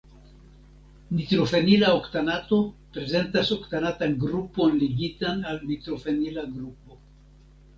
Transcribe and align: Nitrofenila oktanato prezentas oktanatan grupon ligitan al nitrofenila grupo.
Nitrofenila 1.17 1.91
oktanato 1.97 2.59
prezentas 2.95 3.51
oktanatan 3.57 4.17
grupon 4.27 4.81
ligitan 4.85 5.45
al 5.53 5.63
nitrofenila 5.69 6.49
grupo. 6.57 6.99